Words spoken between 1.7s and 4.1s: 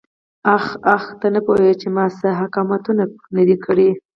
چې ما څه حماقتونه نه دي کړي.